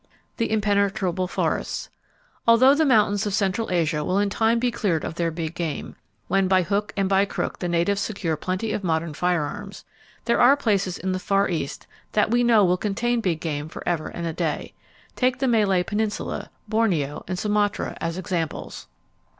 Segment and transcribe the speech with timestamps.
[0.37, 5.29] The Impenetrable Forests.—Although the mountains of central Asia will in time be cleared of their
[5.29, 10.57] big game,—when by hook and by crook the natives secure plenty of modern firearms,—there are
[10.57, 14.33] places in the Far East that we know will contain big game forever and a
[14.33, 14.73] day.
[15.15, 18.87] Take the Malay Peninsula, Borneo and Sumatra as examples.